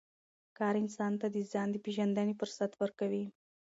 [0.57, 3.25] کار انسان ته د ځان د پېژندنې فرصت ورکوي